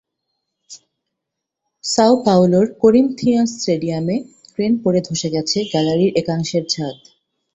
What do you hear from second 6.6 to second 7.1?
ছাদ।